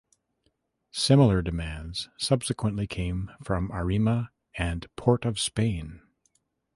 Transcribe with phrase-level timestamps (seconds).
[0.93, 6.01] Similar demands subsequently came from Arima and Port of Spain.